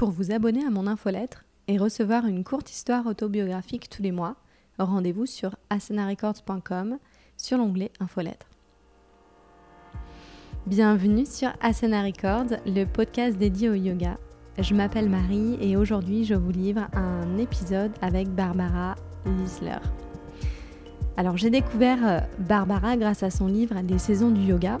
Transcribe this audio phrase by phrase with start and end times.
[0.00, 4.34] Pour vous abonner à mon infolettre et recevoir une courte histoire autobiographique tous les mois,
[4.78, 6.96] rendez-vous sur asenarecords.com
[7.36, 8.46] sur l'onglet infolettre.
[10.66, 14.16] Bienvenue sur Asana Records, le podcast dédié au yoga.
[14.58, 18.94] Je m'appelle Marie et aujourd'hui je vous livre un épisode avec Barbara
[19.26, 19.80] Lisler.
[21.18, 24.78] Alors j'ai découvert euh, Barbara grâce à son livre Les saisons du yoga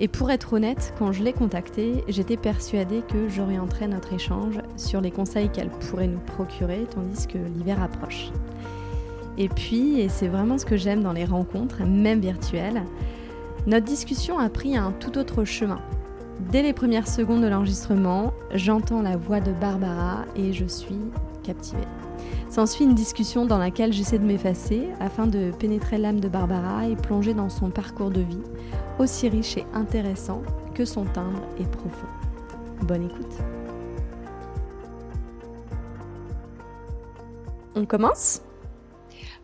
[0.00, 5.00] et pour être honnête, quand je l'ai contactée, j'étais persuadée que j'orienterais notre échange sur
[5.00, 8.30] les conseils qu'elle pourrait nous procurer tandis que l'hiver approche.
[9.38, 12.82] Et puis, et c'est vraiment ce que j'aime dans les rencontres, même virtuelles,
[13.66, 15.80] notre discussion a pris un tout autre chemin.
[16.50, 20.98] Dès les premières secondes de l'enregistrement, j'entends la voix de Barbara et je suis
[21.44, 21.86] captivée.
[22.50, 26.96] S'ensuit une discussion dans laquelle j'essaie de m'effacer afin de pénétrer l'âme de Barbara et
[26.96, 28.42] plonger dans son parcours de vie,
[28.98, 30.42] aussi riche et intéressant
[30.74, 32.06] que son timbre est profond.
[32.82, 33.38] Bonne écoute.
[37.74, 38.42] On commence?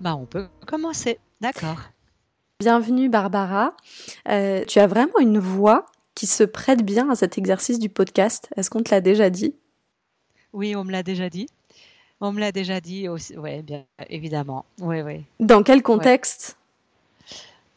[0.01, 1.79] Bah on peut commencer, d'accord.
[2.61, 3.75] Bienvenue Barbara.
[4.29, 8.49] Euh, tu as vraiment une voix qui se prête bien à cet exercice du podcast.
[8.57, 9.55] Est-ce qu'on te l'a déjà dit?
[10.53, 11.47] Oui, on me l'a déjà dit.
[12.21, 13.37] On me l'a déjà dit aussi.
[13.37, 14.65] Oui, bien évidemment.
[14.81, 15.25] Oui, oui.
[15.41, 16.57] Dans quel contexte?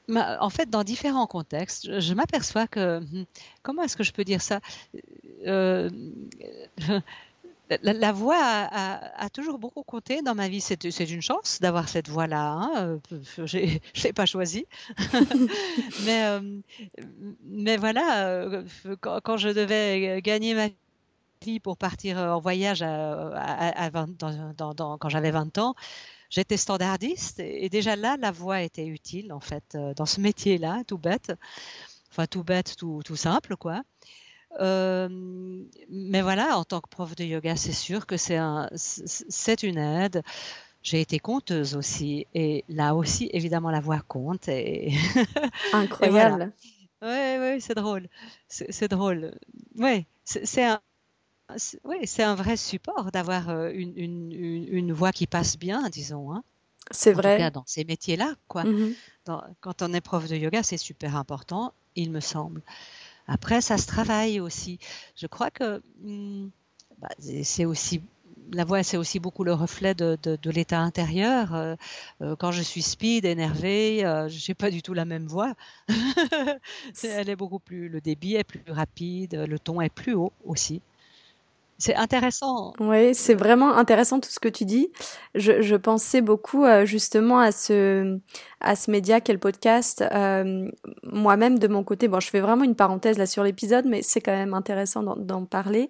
[0.10, 3.26] En fait, dans différents contextes, je, m'aperçois que, hmm,
[3.64, 4.60] comment est-ce que je peux dire ça?
[5.48, 5.90] Euh,
[7.82, 10.60] la, voix a, toujours beaucoup compté dans ma vie.
[10.60, 12.52] C'est une chance d'avoir cette voix-là.
[12.52, 12.72] Hein.
[13.12, 14.66] Euh, je ne l'ai pas choisie.
[16.06, 16.42] mais, euh,
[17.46, 18.64] mais voilà,
[19.00, 20.68] quand, je devais gagner ma
[21.62, 25.76] pour partir en voyage à, quand j'avais 20 ans,
[26.30, 30.84] j'étais standardiste et, déjà là, la voix était utile en fait euh, dans ce métier-là,
[30.88, 31.34] tout bête,
[32.12, 33.82] enfin tout bête, tout, tout simple quoi.
[34.60, 35.08] Euh,
[35.90, 39.78] mais voilà, en tant que prof de yoga, c'est sûr que c'est un, c'est une
[39.78, 40.24] aide.
[40.84, 44.48] J'ai été conteuse aussi, et là aussi, évidemment, la voix compte.
[44.48, 44.92] Et
[45.74, 46.52] Incroyable.
[47.04, 48.10] Oui, oui, c'est drôle.
[48.48, 49.32] C'est drôle.
[49.76, 50.82] Oui, c'est un,
[51.84, 56.34] oui, c'est un vrai support d'avoir euh, une, une, une, voix qui passe bien, disons.
[56.34, 56.44] Hein.
[56.92, 57.38] C'est vrai.
[57.38, 58.64] Cas, dans ces métiers-là, quoi.
[58.64, 58.94] Mm-hmm.
[59.60, 62.62] quand on est prof de yoga, c'est super important, il me semble.
[63.28, 64.80] Après, ça se travaille aussi.
[65.16, 66.50] Je crois que hmm,
[67.00, 68.02] bah, c'est aussi
[68.54, 71.56] la voix, c'est aussi beaucoup le reflet de, de, l'état intérieur.
[71.56, 71.76] Euh,
[72.22, 75.54] euh, quand je suis speed, énervée, je n'ai pas du tout la même voix.
[77.04, 80.82] Elle est beaucoup plus, le débit est plus rapide, le ton est plus haut aussi
[81.82, 82.74] c'est intéressant.
[82.80, 84.92] Oui, c'est vraiment intéressant tout ce que tu dis.
[85.36, 88.20] Je, je pensais beaucoup euh, justement à ce
[88.60, 90.04] à ce média qu'est le podcast.
[90.14, 90.70] Euh,
[91.04, 94.22] Moi-même de mon côté, bon, je fais vraiment une parenthèse là sur l'épisode, mais c'est
[94.22, 95.90] quand même intéressant d'en parler.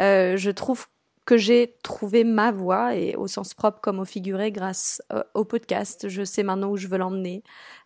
[0.00, 0.86] Euh, je trouve
[1.24, 5.44] que j'ai trouvé ma voix et au sens propre comme au figuré grâce euh, au
[5.44, 6.08] podcast.
[6.08, 7.44] Je sais maintenant où je veux l'emmener.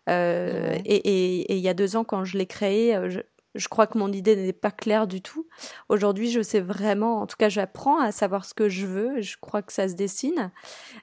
[0.09, 3.21] Euh, et, et, et, il y a deux ans, quand je l'ai créé, je,
[3.55, 5.47] je crois que mon idée n'est pas claire du tout.
[5.89, 9.21] Aujourd'hui, je sais vraiment, en tout cas, j'apprends à savoir ce que je veux.
[9.21, 10.51] je crois que ça se dessine.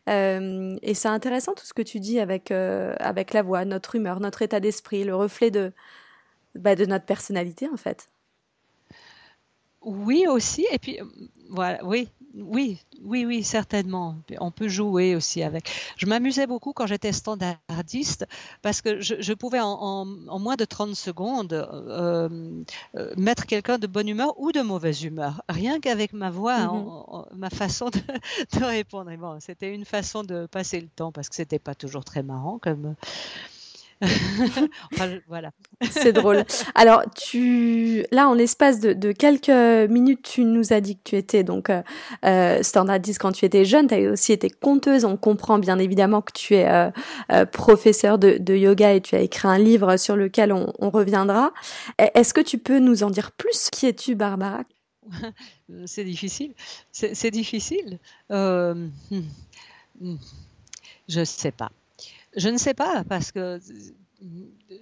[0.09, 3.95] Euh, et c'est intéressant tout ce que tu dis avec euh, avec la voix, notre
[3.95, 5.71] humeur, notre état d'esprit, le reflet de
[6.55, 8.09] bah, de notre personnalité en fait.
[9.81, 10.65] Oui aussi.
[10.71, 10.99] Et puis
[11.49, 14.15] voilà, oui, oui, oui, oui, certainement.
[14.39, 15.69] On peut jouer aussi avec.
[15.97, 18.27] Je m'amusais beaucoup quand j'étais standardiste
[18.61, 22.29] parce que je, pouvais en, moins de 30 secondes euh,
[22.95, 27.35] euh, mettre quelqu'un de bonne humeur ou de mauvaise humeur, rien qu'avavec ma voix, mm-hmm.
[27.35, 27.99] ma façon de,
[28.59, 29.11] de répondre.
[29.17, 32.59] bon, c'était une façon de passer le temps parce que c'était pas toujours très marrant
[32.59, 32.95] comme
[35.27, 35.51] voilà.
[35.91, 36.45] C'est drôle.
[36.75, 39.49] Alors, tu, là, en l'espace de, quelques
[39.89, 41.81] minutes, tu nous as dit que tu étais donc euh,
[42.25, 43.87] euh standardiste quand tu étais jeune.
[43.87, 45.05] Tu as aussi été conteuse.
[45.05, 46.89] On comprend bien évidemment que tu es euh,
[47.31, 51.51] euh, professeur de, yoga et tu as écrit un livre sur lequel on, reviendra.
[51.97, 53.69] Est-ce que tu peux nous en dire plus?
[53.71, 54.63] Qui es-tu, Barbara?
[55.85, 56.53] C'est difficile.
[56.91, 57.99] C'est difficile.
[58.29, 58.89] Hmm,
[60.01, 60.15] hmm.
[61.07, 61.71] Je sais pas.
[62.39, 63.59] Je ne sais pas, parce que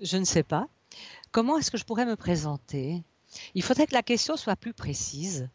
[0.02, 0.68] je ne sais pas.
[1.32, 3.04] Comment est-ce que je pourrais me présenter?
[3.56, 5.50] Il faudrait que la question soit plus précise.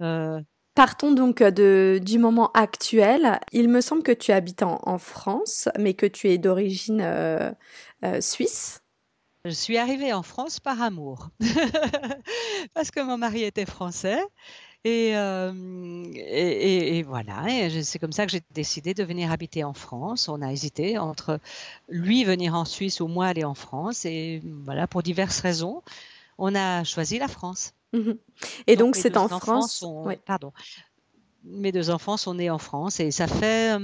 [0.00, 0.40] Euh,
[0.74, 3.38] Partons donc de, du moment actuel.
[3.52, 7.52] Il me semble que tu habites en, France, mais que tu es d'origine euh,
[8.04, 8.82] euh, suisse.
[9.44, 11.28] Je suis arrivée en France par amour,
[12.74, 14.22] parce que mon mari était français
[14.86, 19.74] euh, et, et, voilà, et c'est comme ça que j'ai décidé de venir habiter en
[19.74, 20.28] France.
[20.28, 21.38] On a hésité entre
[21.88, 24.04] lui venir en Suisse ou moi aller en France.
[24.04, 25.82] Et voilà, pour diverses raisons,
[26.38, 27.74] on a choisi la France.
[27.92, 28.18] Mhm.
[28.66, 29.84] Et donc, c'est en France.
[30.24, 30.52] Pardon.
[31.44, 33.76] mes deux enfants sont nés en France et ça fait,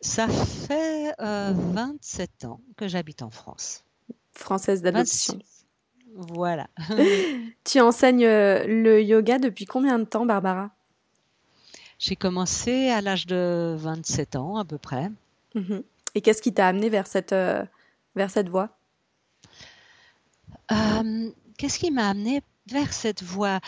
[0.00, 3.84] ça fait 27 ans que j'habite en France.
[4.32, 5.38] Française d'adoption.
[6.14, 6.68] Voilà.
[7.64, 10.70] tu enseignes le yoga depuis combien de temps, Barbara?
[11.98, 15.10] J'ai commencé à l'âge de 27 ans à peu près.
[15.54, 15.82] Mhm.
[16.14, 17.34] Et qu'est-ce qui t'a amené vers cette,
[18.14, 18.70] vers cette voie?
[21.58, 23.60] Qu'est-ce qui m'a amené vers cette voie?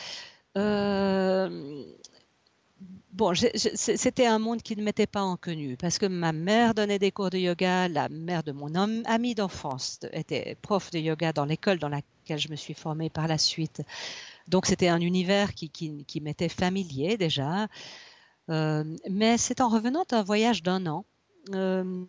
[0.56, 1.84] Euh,
[3.16, 7.10] Bon, c'était un monde qui ne m'était pas inconnu parce que ma mère donnait des
[7.10, 8.74] cours de yoga, la mère de mon
[9.06, 13.26] ami d'enfance était prof de yoga dans l'école dans laquelle je me suis formée par
[13.26, 13.80] la suite.
[14.48, 17.68] Donc c'était un univers qui, m'était familier déjà.
[18.50, 21.06] Euh, mais c'est en revenant d'un voyage d'un an,
[21.54, 22.04] euh,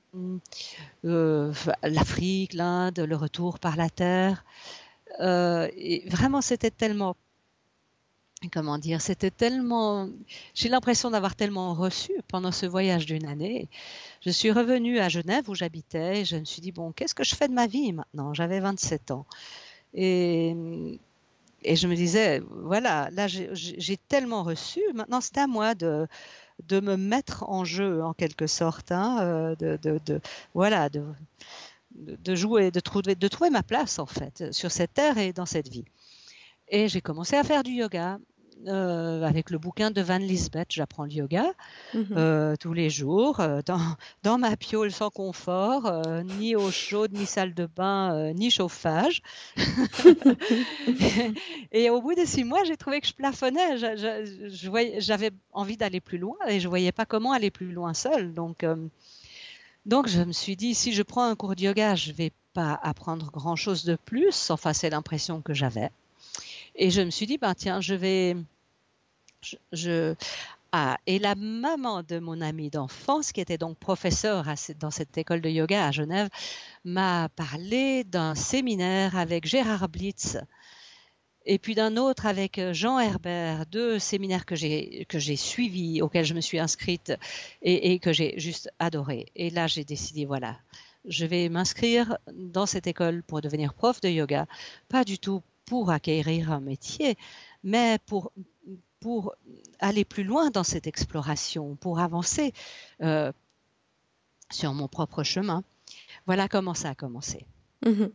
[1.84, 4.44] l'Afrique, l'Inde, le retour par la terre,
[5.20, 7.16] euh, et vraiment, c'était tellement
[8.52, 10.10] comment dire, c'était tellement,
[10.54, 13.70] j'ai l'impression d'avoir tellement reçu pendant ce voyage d'une année.
[14.22, 17.24] Je suis revenue à Genève où j'habitais et je me suis dit, bon, qu'est-ce que
[17.24, 18.34] je fais de ma vie maintenant?
[18.34, 19.26] J'avais 27 ans.
[19.94, 20.56] Et,
[21.64, 26.08] et je me disais, voilà, là j'ai tellement reçu, maintenant c'est à moi de,
[26.68, 30.22] de me mettre en jeu en quelque sorte, hein, euh, de, de, de,
[30.54, 31.04] voilà, de,
[31.96, 35.46] de jouer, de trouver, de trouver ma place en fait sur cette terre et dans
[35.46, 35.86] cette vie.
[36.70, 38.20] Et j'ai commencé à faire du yoga.
[38.66, 41.46] Euh, avec le bouquin de Van Lisbeth, j'apprends le yoga
[41.94, 42.08] mhm.
[42.12, 43.80] euh, tous les jours, euh, dans,
[44.24, 45.92] dans, ma piole sans confort,
[46.40, 49.22] ni eau chaude, ni salle de bain, ni chauffage.
[51.72, 53.78] et, au bout de six mois, j'ai trouvé que je plafonnais.
[54.98, 58.34] J'avais envie d'aller plus loin et je voyais pas comment aller plus loin seul.
[58.34, 58.66] Donc,
[59.86, 62.80] donc je me suis dit, si je prends un cours de yoga, je vais pas
[62.82, 64.50] apprendre grand-chose de plus.
[64.50, 65.92] Enfin, c'est l'impression que j'avais.
[66.78, 68.38] Et je me suis dit, ben tiens, je vais...
[70.72, 74.46] Ah, et la maman de mon ami d'enfance, qui était donc professeure
[74.80, 76.30] dans cette école de yoga à Genève,
[76.84, 80.38] m'a parlé d'un séminaire avec Gérard Blitz,
[81.46, 86.42] et puis d'un autre avec Jean Herbert, deux séminaires que j'ai suivis, auxquels je me
[86.42, 87.14] suis inscrite
[87.62, 89.28] et, que j'ai juste adoré.
[89.36, 90.58] Et là, j'ai décidé, voilà,
[91.06, 94.46] je vais m'inscrire dans cette école pour devenir prof de yoga,
[94.90, 97.16] pas du tout pour acquérir un métier,
[97.64, 98.32] mais pour
[99.00, 99.36] pour
[99.80, 102.52] aller plus loin dans cette exploration, pour avancer
[103.04, 103.32] euh,
[104.50, 105.64] sur mon propre chemin.
[106.26, 107.46] Voilà comment ça a commencé.
[107.86, 108.12] Mhm.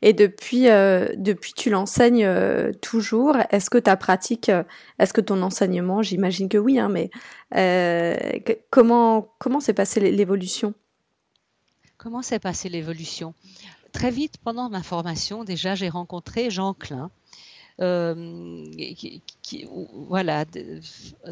[0.00, 3.36] Et depuis, euh, depuis tu l'enseignes euh, toujours.
[3.50, 4.64] Est-ce que ta pratique, euh,
[4.98, 7.10] est-ce que ton enseignement, j'imagine que oui, hein, mais
[8.70, 10.72] comment comment s'est passée l'évolution?
[11.98, 13.34] Comment s'est passée l'évolution?
[13.92, 17.10] Très vite pendant ma formation, déjà, j'ai rencontré Jean Klein.
[19.42, 20.44] Qui, voilà,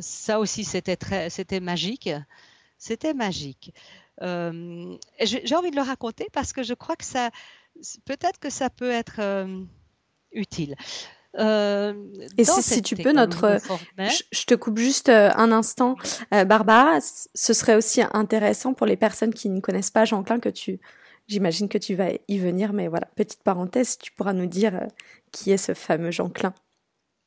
[0.00, 2.10] ça aussi c'était très, c'était magique,
[2.76, 3.72] c'était magique.
[4.20, 7.30] j'ai envie de le raconter parce que je crois que ça,
[8.04, 9.62] peut-être que ça peut être euh,
[10.32, 10.76] utile.
[11.38, 11.94] Euh,
[12.36, 13.58] et si, tu peux, notre,
[13.98, 15.94] je, te coupe juste euh, un instant,
[16.32, 20.48] Barbara, ce serait aussi intéressant pour les personnes qui ne connaissent pas Jean Klein que
[20.48, 20.80] tu,
[21.30, 24.88] j'imagine que tu vas y venir, mais voilà, petite parenthèse, tu pourras nous dire
[25.32, 26.52] qui est ce fameux Jean Klein.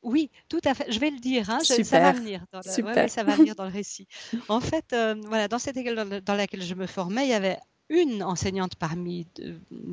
[0.02, 0.92] Oui, tout à fait.
[0.92, 1.48] Je vais le dire.
[1.48, 2.44] Hein, ça va venir.
[2.52, 4.06] Dans le, ça va venir dans le récit.
[4.48, 4.94] En fait,
[5.26, 7.58] voilà, dans cette école dans, laquelle je me formais, il y avait
[7.88, 9.26] une enseignante parmi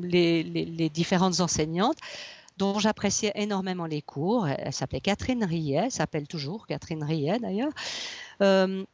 [0.02, 1.96] les, différentes enseignantes
[2.58, 4.46] dont j'appréciais énormément les cours.
[4.46, 7.72] Elle s'appelait Catherine Riet, s'appelle toujours Catherine Riet d'ailleurs.
[8.42, 8.84] Euh,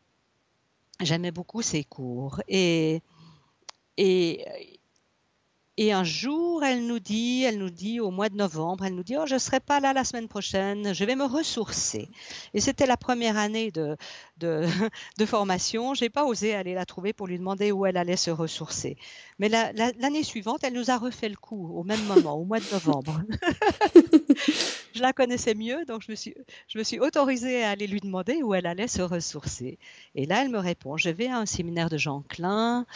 [1.01, 2.41] j'aimais beaucoup ses cours.
[2.47, 3.03] Et,
[3.97, 4.78] et
[5.81, 9.05] et un jour, elle nous dit, elle nous dit au mois de novembre, elle nous
[9.05, 12.09] dit, oh, je serai pas là la semaine prochaine, je vais me ressourcer.
[12.53, 13.97] Et c'était la première année de,
[15.27, 15.95] formation.
[15.95, 18.97] J'ai pas osé aller la trouver pour lui demander où elle allait se ressourcer.
[19.39, 22.73] Mais l'année suivante, elle nous a refait le coup au même moment, au mois de
[22.73, 23.23] novembre.
[24.95, 26.35] je la connaissais mieux, donc je me suis,
[26.69, 29.79] je me suis autorisée à aller lui demander où elle allait se ressourcer.
[30.15, 32.87] Et là, elle me répond, je vais à un séminaire de Jean Klein.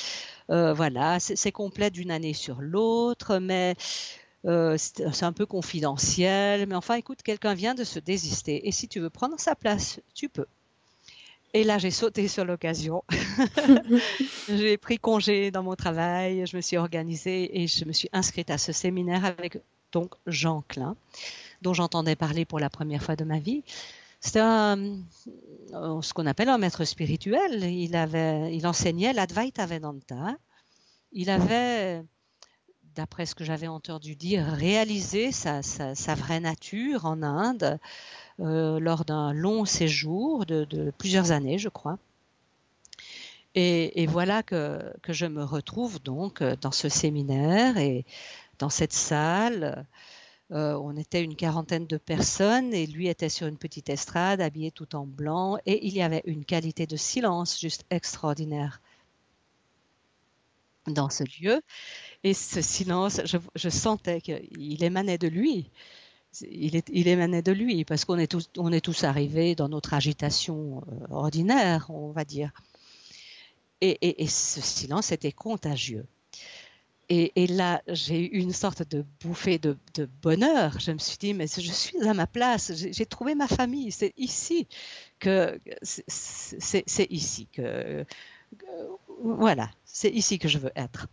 [0.51, 3.75] Euh, voilà, c'est complet d'une année sur l'autre, mais
[4.45, 6.67] euh, c'est un peu confidentiel.
[6.67, 8.67] Mais enfin, écoute, quelqu'un vient de se désister.
[8.67, 10.47] Et si tu veux prendre sa place, tu peux.
[11.55, 13.05] Et là, j'ai sauté sur l'occasion.
[14.49, 18.51] j'ai pris congé dans mon travail, je me suis organisée et je me suis inscrite
[18.51, 19.59] à ce séminaire avec
[19.93, 20.97] donc Jean Klein,
[21.61, 23.63] dont j'entendais parler pour la première fois de ma vie.
[24.21, 24.97] C'était euh,
[26.01, 27.65] ce qu'on appelle un maître spirituel.
[27.65, 30.37] Il, enseignait l'Advaita Vedanta.
[31.13, 32.03] Il avait,
[32.95, 35.61] d'après ce que j'avais entendu dire, réalisé sa,
[36.15, 37.79] vraie nature en Inde.
[38.39, 41.99] lors d'un long séjour de, plusieurs années, je crois.
[43.55, 48.07] Et, voilà que, que, je me retrouve donc dans ce séminaire et
[48.63, 49.87] dans cette salle.
[50.51, 54.95] on était une quarantaine de personnes et lui était sur une petite estrade habillé tout
[54.95, 58.81] en blanc et il y avait une qualité de silence juste extraordinaire
[60.87, 61.61] dans ce lieu.
[62.25, 65.71] Et ce silence, je, sentais qu'il émanait de lui.
[66.49, 70.83] Il, émanait de lui parce qu'on est tous, on est tous arrivés dans notre agitation
[70.89, 72.53] euh, ordinaire, on va dire.
[73.81, 76.07] Et, ce silence était contagieux.
[77.15, 80.81] Et, là, j'ai eu une sorte de bouffée de, de, bonheur.
[80.81, 84.15] Je me suis dit, mais je suis à ma place, j'ai trouvé ma famille, c'est
[84.17, 84.67] ici
[85.19, 88.07] que c'est ici que
[89.23, 91.07] voilà, c'est ici que je veux être.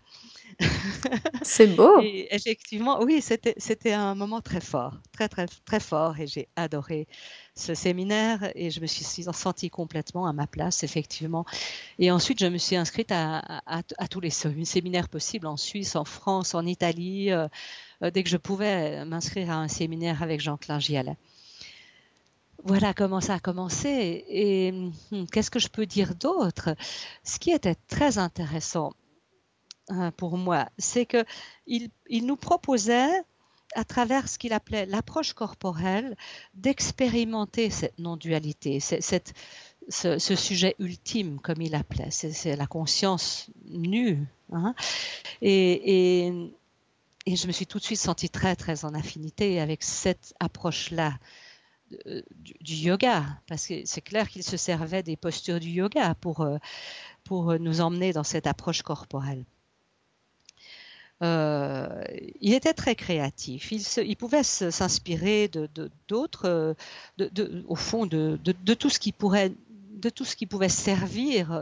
[1.41, 1.99] C'est beau.
[2.01, 7.07] Effectivement, oui, c'était un moment très fort, très très très fort, et j'ai adoré
[7.55, 11.45] ce séminaire et je me suis sentie complètement à ma place, effectivement.
[11.97, 13.61] Et ensuite, je me suis inscrite à,
[14.09, 17.31] tous les séminaires possibles en Suisse, en France, en Italie.
[17.31, 17.47] Euh,
[18.01, 21.17] euh, dès que je pouvais m'inscrire à un séminaire avec Jean-Claude Gialet
[22.65, 24.25] voilà comment ça a commencé.
[24.27, 24.71] Et
[25.11, 26.75] hmm, qu'est-ce que je peux dire d'autre?
[27.23, 28.93] Ce qui était très intéressant
[30.17, 33.09] pour moi, c'est qu'il il nous proposait,
[33.75, 36.15] à travers ce qu'il appelait l'approche corporelle,
[36.53, 42.11] d'expérimenter cette non-dualité, ce, sujet ultime, comme il appelait.
[42.11, 44.25] C'est la conscience nue.
[44.51, 44.73] Hein.
[45.41, 46.51] Et,
[47.27, 51.19] je me suis tout de suite sentie très, très en affinité avec cette approche-là
[52.61, 56.57] du, yoga, parce que c'est clair qu'il se servait des postures du yoga pour, euh,
[57.23, 59.43] pour nous emmener dans cette approche corporelle.
[61.21, 62.01] Euh,
[62.39, 63.71] il était très créatif.
[63.71, 65.69] Il, pouvait s'inspirer de
[66.07, 66.75] d'autres,
[67.17, 68.37] de, au fond, de,
[68.73, 69.51] tout ce qui pourrait,
[69.93, 71.61] de tout ce qui pouvait servir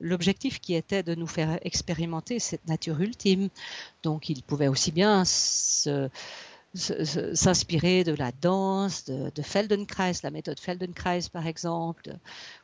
[0.00, 3.48] l'objectif qui était de nous faire expérimenter cette nature ultime.
[4.02, 5.24] Donc, il pouvait aussi bien
[6.74, 12.16] s'inspirer de la danse, de, Feldenkrais, la méthode Feldenkrais par exemple,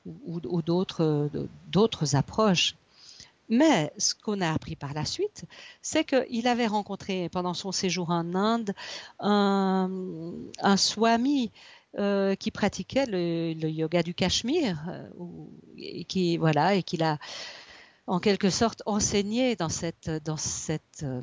[0.05, 2.75] ou, d'autres approches.
[3.53, 5.45] Mais ce qu'on a appris par la suite,
[5.83, 8.73] c'est qu'il avait rencontré pendant son séjour en Inde
[9.21, 9.91] un,
[10.79, 11.53] swami
[11.99, 15.07] euh, qui pratiquait le, yoga du Cachemire, euh,
[15.77, 17.19] et qui voilà et qu'il a
[18.07, 21.21] en quelque sorte enseigné dans cette euh,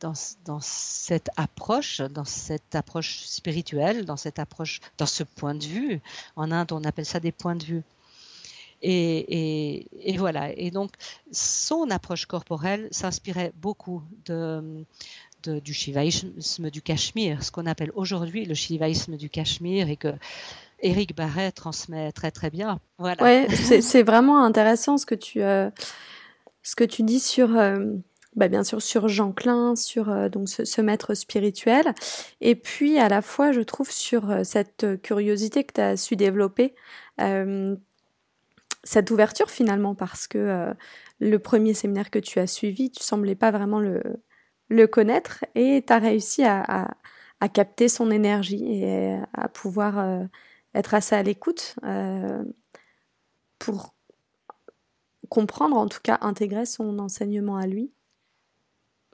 [0.00, 6.00] dans, cette approche, dans cette approche spirituelle, dans cette approche, dans ce point de vue.
[6.34, 7.84] En Inde, on appelle ça des points de vue.
[8.82, 9.86] Et,
[10.18, 10.52] voilà.
[10.56, 10.92] Et donc,
[11.32, 14.02] son approche corporelle s'inspirait beaucoup
[15.44, 20.14] du shivaïsme du Cachemire, ce qu'on appelle aujourd'hui le shivaïsme du Cachemire, et que
[20.80, 22.80] Eric Barret transmet très très bien.
[22.98, 23.22] Voilà.
[23.22, 25.70] Ouais, c'est vraiment intéressant ce que tu, euh,
[26.62, 27.94] ce que tu dis sur euh,
[28.36, 31.94] bah, bien sûr sur Jean Klein, sur euh, donc ce, maître spirituel,
[32.40, 36.74] et puis à la fois je trouve sur cette curiosité que tu as su développer,
[38.88, 40.74] cette ouverture finalement, parce que
[41.20, 45.92] le premier séminaire que tu as suivi, tu semblais pas vraiment le, connaître, et tu
[45.92, 46.88] as réussi à,
[47.40, 50.26] à, capter son énergie et à pouvoir
[50.74, 51.76] être assez à l'écoute
[53.58, 53.94] pour
[55.28, 57.92] comprendre, en tout cas intégrer son enseignement à lui.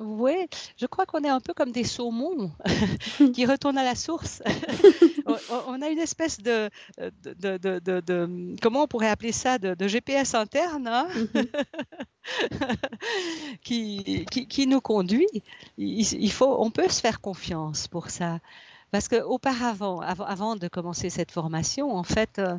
[0.00, 2.50] Oui, je crois qu'on est un peu comme des saumons
[3.32, 4.42] qui retournent à la source.
[5.68, 11.06] on a une espèce de, de, comment on pourrait appeler ça, de, GPS interne hein,
[13.62, 15.28] qui, qui, nous conduit.
[15.78, 18.40] Il, faut, on peut se faire confiance pour ça.
[18.94, 22.56] Parce qu'auparavant, avant, de commencer cette formation, en fait, euh,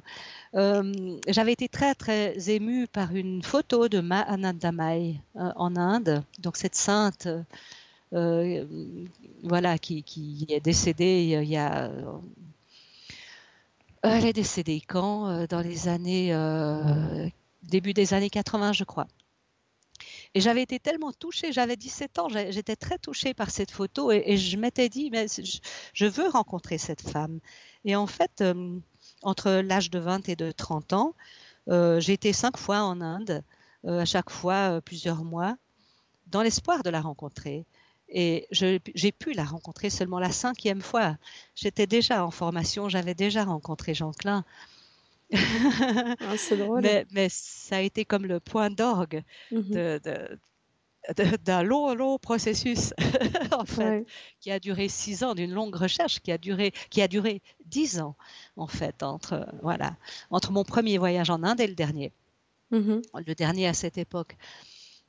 [0.55, 6.25] euh, j'avais été très, très émue par une photo de Ma Anandamai euh, en Inde,
[6.39, 7.29] donc cette sainte.
[8.11, 11.89] voilà, qui, qui, est décédée il y a
[14.03, 16.33] elle est décédée quand Dans les années
[17.63, 19.07] début des années 80, je crois.
[20.35, 24.35] Et j'avais été tellement touchée, j'avais 17 ans, j'étais très touchée par cette photo et,
[24.35, 25.27] je m'étais dit, mais
[25.93, 27.39] je, veux rencontrer cette femme.
[27.85, 28.77] Et en fait, euh,
[29.21, 31.15] entre l'âge de 20 et de 30 ans,
[31.69, 33.43] euh, j'ai été cinq fois en Inde,
[33.85, 35.55] euh, à chaque fois plusieurs mois,
[36.27, 37.65] dans l'espoir de la rencontrer.
[38.09, 41.17] Et j'ai pu la rencontrer seulement la cinquième fois.
[41.55, 44.43] J'étais déjà en formation, j'avais déjà rencontré Jean Klein.
[45.33, 46.81] Ah, c'est drôle.
[46.81, 49.71] Mais, mais, ça a été comme le point d'orgue mhm.
[49.71, 50.39] de,
[51.43, 52.93] d'un long, long processus,
[53.51, 54.05] en fait,
[54.39, 57.99] qui a duré six ans, d'une longue recherche qui a duré, qui a duré dix
[57.99, 58.15] ans,
[58.57, 59.95] en fait, entre, voilà,
[60.31, 62.11] entre mon premier voyage en Inde et le dernier.
[62.71, 63.01] Mm-hmm.
[63.25, 64.35] Le dernier à cette époque.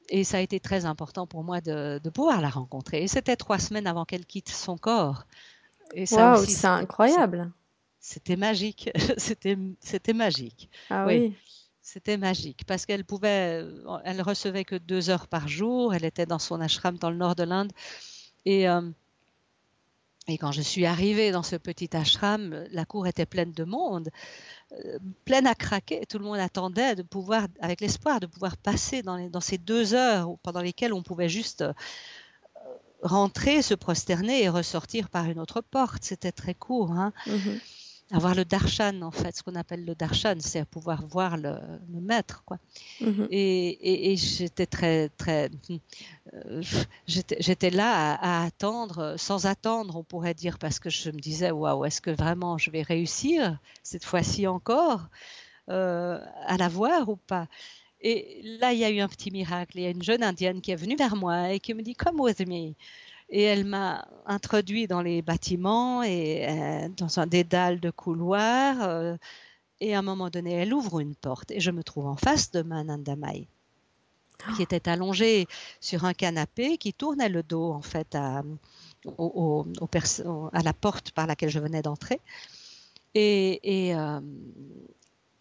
[0.09, 3.03] Et ça a été très important pour moi de, pouvoir la rencontrer.
[3.03, 5.25] Et c'était trois semaines avant qu'elle quitte son corps.
[5.95, 7.51] Et ça c'est incroyable.
[8.07, 8.89] C'était magique.
[9.17, 10.71] c'était magique.
[10.91, 11.35] Ah oui.
[11.83, 15.93] C'était magique parce qu'elle pouvait, euh, elle recevait que deux heures par jour.
[15.93, 17.73] Elle était dans son ashram dans le nord de l'Inde.
[18.45, 18.89] Et, euh,
[20.29, 24.11] et quand je suis arrivée dans ce petit ashram, la cour était pleine de monde,
[24.71, 26.07] euh, pleine à craquer.
[26.07, 29.95] Tout le monde attendait de pouvoir, avec l'espoir de pouvoir passer dans, dans, ces deux
[29.95, 31.65] heures pendant lesquelles on pouvait juste
[33.03, 36.05] rentrer, se prosterner et ressortir par une autre porte.
[36.05, 36.93] C'était très court.
[36.93, 37.13] Hein.
[37.27, 37.59] Mm-hmm
[38.13, 41.59] avoir le darshan en fait, ce qu'on appelle le darshan, c'est pouvoir voir le,
[41.89, 42.59] maître quoi.
[43.01, 43.27] Mhm.
[43.31, 45.51] Et, et, j'étais très très,
[46.35, 46.63] euh,
[47.07, 51.85] j'étais là à, attendre, sans attendre on pourrait dire, parce que je me disais waouh,
[51.85, 55.09] est-ce que vraiment je vais réussir cette fois-ci encore
[55.69, 57.49] euh, à la voir ou pas?
[58.01, 60.61] Et là il y a eu un petit miracle, il y a une jeune indienne
[60.61, 62.75] qui est venue vers moi et qui me dit come with me
[63.29, 68.83] et elle m'a introduit dans les bâtiments et euh, dans un dédale de couloirs.
[68.83, 69.17] Euh,
[69.81, 72.51] et à un moment donné, elle ouvre une porte et je me trouve en face
[72.51, 73.47] de Manandamai,
[74.55, 75.47] qui était allongé
[75.81, 78.43] sur un canapé, qui tournait le dos en fait à,
[79.19, 82.21] à la porte par laquelle je venais d'entrer.
[83.15, 84.21] Et, euh,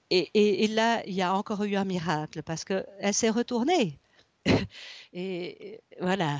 [0.10, 4.00] et, et, là, il y a encore eu un miracle parce qu'elle s'est retournée.
[5.14, 6.40] et voilà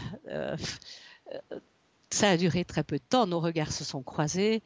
[2.10, 4.62] ça a duré très peu de temps, nos regards se sont croisés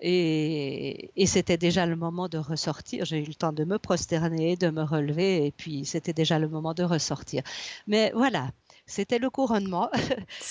[0.00, 3.04] et, c'était déjà le moment de ressortir.
[3.04, 6.48] J'ai eu le temps de me prosterner, de me relever et puis c'était déjà le
[6.48, 7.42] moment de ressortir.
[7.86, 8.50] Mais voilà,
[8.86, 9.88] c'était le couronnement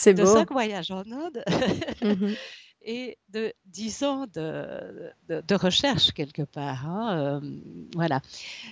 [0.06, 1.44] de cinq voyages en Inde.
[2.02, 2.36] Mhm.
[2.86, 6.86] et de dix ans de, de, recherche quelque part.
[6.86, 7.52] Hein, euh,
[7.96, 8.22] voilà,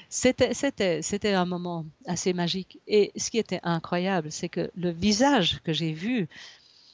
[0.09, 2.79] c'était un moment assez magique.
[2.87, 6.27] Et ce qui était incroyable, c'est que le visage que j'ai vu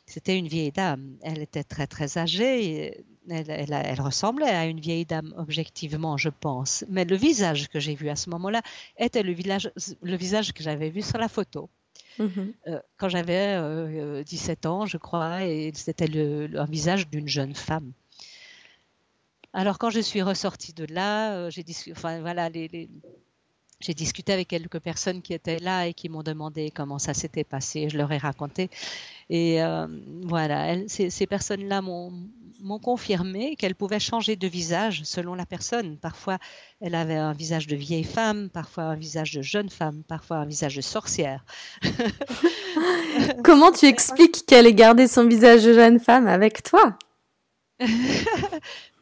[0.07, 1.17] c'était une vieille dame.
[1.21, 3.03] Elle était très très âgée.
[3.29, 6.85] Elle, ressemblait à une vieille dame objectivement, je pense.
[6.89, 8.61] Mais le visage que j'ai vu à ce moment-là
[8.97, 9.35] était le,
[10.01, 11.69] le visage que j'avais vu sur la photo.
[12.19, 12.53] Mm-hmm.
[12.67, 17.53] Euh, quand j'avais 17 euh, ans, je crois, et c'était le, un visage d'une jeune
[17.53, 17.91] femme.
[19.53, 22.89] Alors quand je suis ressortie de là, euh, j'ai enfin voilà, les,
[23.79, 27.43] j'ai discuté avec quelques personnes qui étaient là et qui m'ont demandé comment ça s'était
[27.43, 27.89] passé.
[27.89, 28.69] Je leur ai raconté.
[29.29, 29.87] Et euh,
[30.23, 35.97] voilà, ces, personnes-là m'ont confirmé qu'elles pouvaient changer de visage selon la personne.
[35.97, 36.37] Parfois,
[36.79, 40.45] elle avait un visage de vieille femme, parfois un visage de jeune femme, parfois un
[40.45, 41.43] visage de sorcière.
[43.43, 46.97] comment tu expliques qu'elle ait gardé son visage de jeune femme avec toi?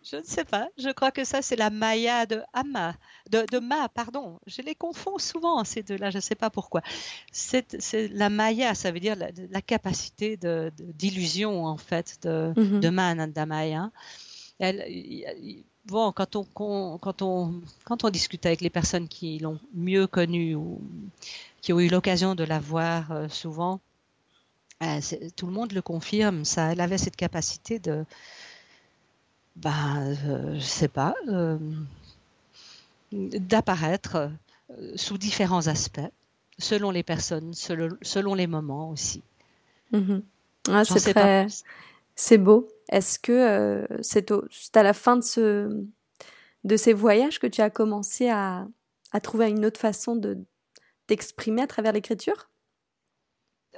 [0.09, 0.69] Je ne sais pas.
[0.77, 2.95] Je crois que ça, c'est la Maya de Ama,
[3.31, 4.39] de, Ma, pardon.
[4.45, 6.11] Je les confonds souvent, ces deux-là.
[6.11, 6.81] Je ne sais pas pourquoi.
[7.31, 7.65] C'est
[8.11, 10.37] la Maya, ça veut dire la, capacité
[10.93, 13.91] d'illusion, en fait, de, mm de Manandamaya.
[14.59, 14.83] Elle,
[15.85, 20.55] bon, quand on, quand, on, quand on discute avec les personnes qui l'ont mieux connue
[20.55, 20.81] ou
[21.61, 23.79] qui ont eu l'occasion de la voir euh, souvent,
[24.83, 24.99] euh,
[25.35, 26.45] tout le monde le confirme.
[26.45, 28.05] Ça, elle avait cette capacité de,
[29.55, 30.15] ben,
[30.55, 31.57] je sais pas, euh,
[33.11, 34.29] d'apparaître
[34.71, 36.11] euh, sous différents aspects,
[36.57, 39.23] selon les personnes, selon, les moments aussi.
[39.91, 40.23] Mhm.
[40.69, 41.47] Ah, c'est très...
[42.17, 42.69] C'est beau.
[42.89, 44.31] Est-ce que c'est
[44.77, 45.83] à la fin de, ce,
[46.63, 48.65] de ces voyages que tu as commencé à,
[49.11, 50.37] à trouver une autre façon de
[51.07, 52.49] t'exprimer à travers l'écriture?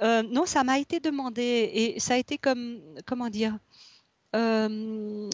[0.00, 3.58] Non, ça m'a été demandé et ça a été comme, comment dire,
[4.36, 5.30] euh,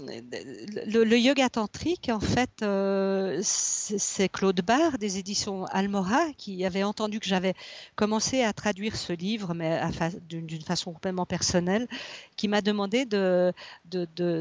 [0.87, 7.19] le, yoga tantrique, en fait, euh, c'est Claude Barre des éditions Almora qui avait entendu
[7.19, 7.55] que j'avais
[7.97, 9.81] commencé à traduire ce livre, mais
[10.29, 11.89] d'une façon complètement personnelle,
[12.37, 13.53] qui m'a demandé de,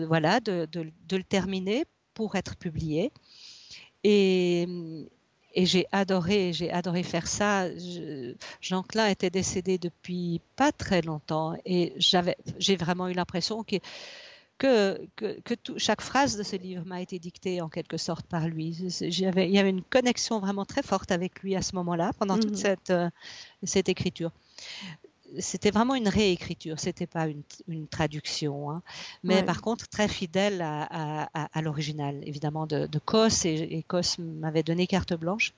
[0.05, 3.11] voilà, de, le terminer pour être publié.
[4.03, 4.67] Et,
[5.55, 7.65] et j'ai adoré, j'ai adoré faire ça.
[8.61, 13.77] Jean Klein était décédé depuis pas très longtemps et j'avais, j'ai vraiment eu l'impression que
[14.57, 18.69] que, que, chaque phrase de ce livre m'a été dictée en quelque sorte par lui.
[19.01, 19.25] il y
[19.59, 22.57] avait une connexion vraiment très forte avec lui à ce moment-là, pendant toute mhm.
[22.57, 23.09] cette, euh,
[23.63, 24.31] cette écriture.
[25.39, 28.83] C'était vraiment une réécriture, c'était pas une, traduction, hein.
[29.23, 34.19] mais par contre très fidèle à, à, l'original, évidemment de, de Kos, et, et Kos
[34.19, 35.53] m'avait donné carte blanche.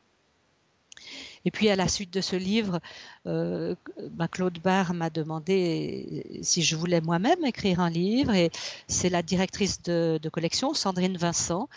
[1.46, 2.80] Et puis à la suite de ce livre,
[3.28, 3.76] euh,
[4.12, 8.34] bah, Claude Barre m'a demandé si je voulais moi-même écrire un livre.
[8.34, 8.50] Et
[8.88, 11.70] c'est la directrice de, collection, Sandrine Vincent,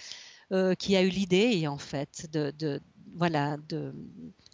[0.52, 2.81] euh, qui a eu l'idée, en fait, de,
[3.14, 3.92] voilà, de,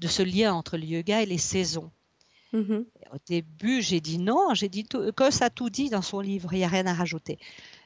[0.07, 1.91] ce lien entre le yoga et les saisons.
[2.53, 2.85] Mm-hmm.
[3.13, 6.59] Au début, j'ai dit non, j'ai dit que ça tout dit dans son livre, il
[6.59, 7.39] n'y a rien à rajouter.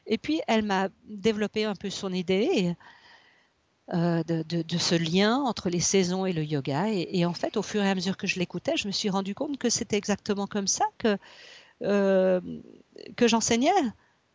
[0.06, 2.74] Et puis, elle m'a développé un peu son idée.
[3.94, 6.88] Euh, de, ce lien entre les saisons et le yoga.
[6.90, 9.35] Et, en fait, au fur et à mesure que je l'écoutais, je me suis rendu
[9.35, 11.16] compte que c'était exactement comme ça que,
[11.83, 12.38] euh,
[13.16, 13.72] que j'enseignais.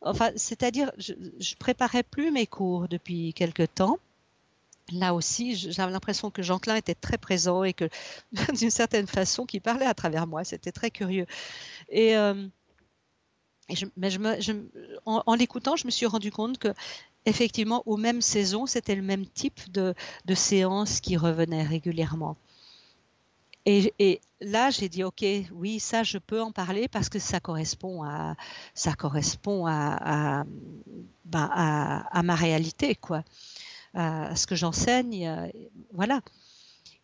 [0.02, 4.00] Enfin, c'est-à-dire, je, je préparais plus mes cours depuis quelque temps.
[4.92, 7.88] Là aussi, j'avais l'impression que Jean Klein était très présent et que,
[8.58, 10.44] d'une certaine façon, qu'il parlait à travers moi.
[10.44, 11.28] C'était très curieux.
[11.90, 12.48] Et, euh,
[13.98, 14.52] mais je
[15.06, 16.74] en, en l'écoutant, je me suis rendu compte que
[17.26, 19.94] effectivement, aux mêmes saisons, c'était le même type de,
[20.34, 22.38] séance qui revenait régulièrement.
[23.66, 28.04] Et, là, j'ai dit, OK, oui, ça, je peux en parler parce que ça correspond
[28.04, 28.36] à,
[28.74, 30.44] ça correspond à,
[31.26, 33.24] ben, ma réalité, quoi,
[33.94, 35.48] à ce que j'enseigne, euh,
[35.94, 36.20] voilà.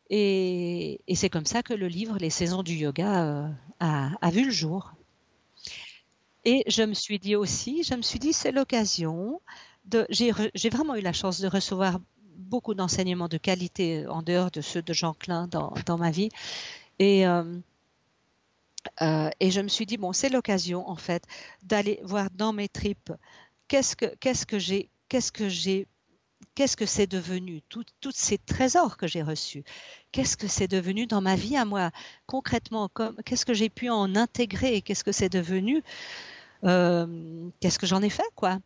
[0.10, 3.47] Et, c'est comme ça que le livre Les saisons du yoga euh,
[3.79, 4.93] a, a, vu le jour.
[6.45, 9.39] Et je me suis dit aussi, je me suis dit, c'est l'occasion
[10.10, 12.00] j'ai vraiment eu la chance de recevoir
[12.39, 16.30] beaucoup d'enseignements de qualité en dehors de ceux de Jean Klein dans, ma vie.
[16.98, 17.60] Et, euh,
[19.02, 21.24] euh, et je me suis dit, bon, c'est l'occasion en fait
[21.63, 23.12] d'aller voir dans mes tripes
[23.68, 29.63] qu'est-ce que, j'ai, qu'est-ce que c'est devenu, tous ces trésors que j'ai reçus,
[30.12, 31.92] qu'est-ce que c'est devenu dans ma vie à moi,
[32.26, 32.89] concrètement,
[33.26, 35.84] qu'est-ce que j'ai pu en intégrer, qu'est-ce que c'est devenu,
[36.63, 38.60] euh, qu'est-ce que j'en ai fait, quoi.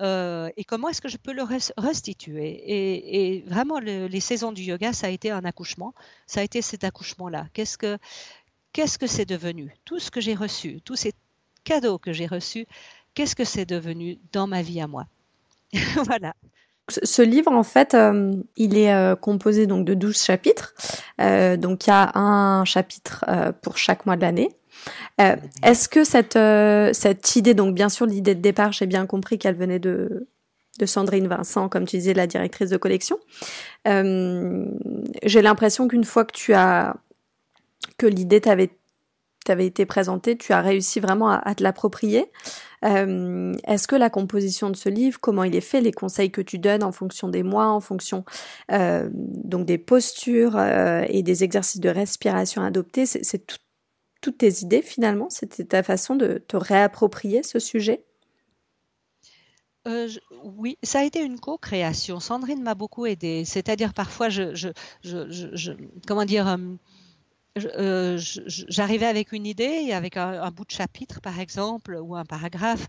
[0.00, 1.42] Euh, et comment est-ce que je peux le
[1.76, 2.62] restituer?
[2.66, 5.94] Et, vraiment, les saisons du yoga, ça a été un accouchement.
[6.26, 7.46] Ça a été cet accouchement-là.
[7.52, 7.98] Qu'est-ce que
[8.72, 9.74] qu'est-ce que c'est devenu?
[9.84, 11.12] Tout ce que j'ai reçu, tous ces
[11.64, 12.66] cadeaux que j'ai reçus,
[13.14, 15.06] qu'est-ce que c'est devenu dans ma vie à moi?
[16.06, 16.34] Voilà.
[16.88, 20.74] Ce livre, en fait, euh, il est euh, composé donc de 12 chapitres.
[21.18, 23.24] donc, il y a un chapitre
[23.62, 24.48] pour chaque mois de l'année.
[25.20, 29.06] Euh, est-ce que cette, euh, cette idée, donc bien sûr l'idée de départ, j'ai bien
[29.06, 30.26] compris qu'elle venait de,
[30.78, 33.18] de Sandrine Vincent, comme tu disais, la directrice de collection.
[33.88, 34.66] Euh,
[35.22, 36.96] j'ai l'impression qu'une fois que tu as
[37.98, 38.70] que l'idée t'avait
[39.46, 42.30] t'avait été présentée, tu as réussi vraiment à, te l'approprier.
[42.82, 46.58] Est-ce que la composition de ce livre, comment il est fait, les conseils que tu
[46.58, 48.26] donnes en fonction des mois, en fonction
[48.70, 53.56] donc des postures et des exercices de respiration adoptés, c'est tout,
[54.20, 55.30] toutes tes idées finalement?
[55.30, 58.04] C'était ta façon de te réapproprier ce sujet?
[59.88, 60.08] Euh,
[60.44, 62.20] oui, ça a été une co-création.
[62.20, 63.44] Sandrine m'a beaucoup aidée.
[63.44, 65.72] C'est-à-dire parfois, je, je,
[66.06, 66.58] comment dire, euh,
[67.58, 72.88] euh, j'arrivais avec une idée, avec un, bout de chapitre par exemple ou un paragraphe,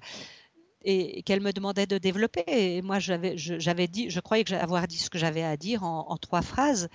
[0.83, 2.43] et qu'elle me demandait de développer.
[2.47, 6.41] Et moi, j'avais, dit, je croyais avoir dit ce que j'avais à dire en trois
[6.41, 6.89] phrases.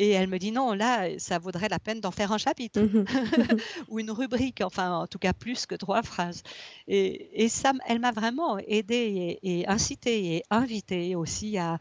[0.00, 3.04] Et elle me dit non, là, ça vaudrait la peine d'en faire un chapitre mmh
[3.88, 6.44] ou une rubrique, enfin, en tout cas plus que trois phrases.
[6.86, 11.78] Et, ça, elle m'a vraiment aidé et, incité et invité aussi à,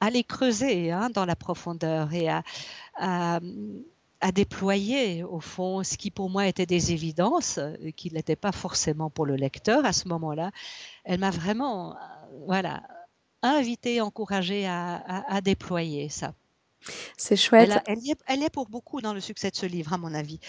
[0.00, 2.42] aller creuser hein, dans la profondeur et à,
[2.96, 3.40] à,
[4.32, 7.60] déployer au fond ce qui pour moi était des évidences,
[7.96, 10.50] qui n'étaient pas forcément pour le lecteur à ce moment-là.
[11.04, 11.96] Elle m'a vraiment,
[12.46, 12.82] voilà,
[13.42, 16.34] invité, encouragé à déployer ça.
[17.16, 17.70] C'est chouette.
[17.86, 20.40] Elle, est, pour beaucoup dans le succès de ce livre, à mon avis.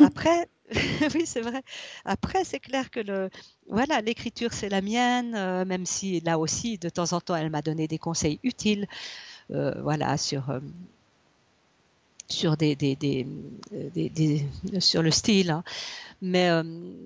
[0.00, 0.48] après,
[1.14, 1.62] oui, c'est vrai.
[2.04, 3.30] Après, c'est clair que le,
[3.68, 7.50] voilà, l'écriture, c'est la mienne, euh, même si là aussi, de temps en temps, elle
[7.50, 8.86] m'a donné des conseils utiles,
[9.50, 10.50] euh, voilà, sur.
[10.50, 10.60] Euh,
[12.30, 13.26] sur des, des,
[14.80, 15.64] sur le style, hein.
[16.20, 16.50] mais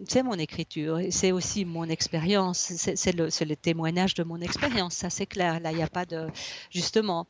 [0.09, 5.11] c'est mon écriture, c'est aussi mon expérience, c'est le, le témoignage de mon expérience, ça
[5.11, 5.61] c'est clair.
[5.61, 6.27] Là, il n'y a pas de
[6.73, 7.29] justement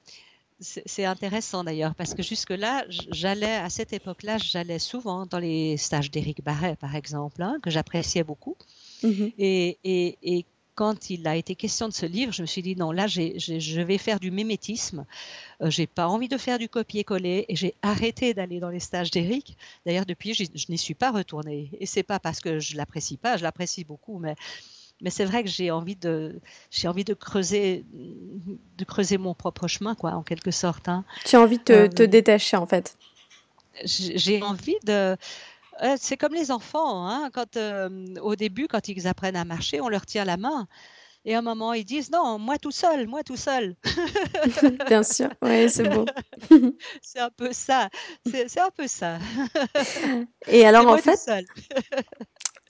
[0.63, 6.11] c'est intéressant d'ailleurs parce que jusque-là, j'allais à cette époque-là, j'allais souvent dans les stages
[6.11, 8.57] d'Éric Barret, par exemple, hein, que j'appréciais beaucoup.
[9.03, 9.33] Mm-hmm.
[9.39, 13.07] Et, quand il a été question de ce livre, je me suis dit non, là,
[13.07, 15.05] je vais faire du mimétisme.
[15.61, 19.11] Euh, j'ai pas envie de faire du copier-coller et j'ai arrêté d'aller dans les stages
[19.11, 19.59] d'Éric.
[19.85, 21.69] D'ailleurs, depuis, je, je n'y suis pas retournée.
[21.79, 24.35] Et c'est pas parce que je l'apprécie pas, je l'apprécie beaucoup, mais
[25.03, 29.69] mais c'est vrai que j'ai envie de j'ai envie de creuser de creuser mon propre
[29.69, 31.05] chemin quoi en quelque sorte hein.
[31.25, 32.97] tu as envie de te, euh, te détacher en fait
[33.85, 35.17] j'ai envie de
[35.83, 37.89] euh, c'est comme les enfants hein, quand euh,
[38.23, 40.69] au début quand ils apprennent à marcher on leur tient la main
[41.25, 43.77] Et à un moment, ils disent non, moi tout seul, moi tout seul.
[44.89, 46.05] Bien sûr, oui, c'est beau.
[47.01, 47.91] c'est un peu ça.
[48.27, 49.19] C'est un peu ça.
[50.49, 51.21] Et alors, en fait,